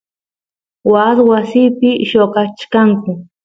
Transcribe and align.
waas 0.91 1.17
wasipi 1.29 1.89
lloqachkanku 2.09 3.11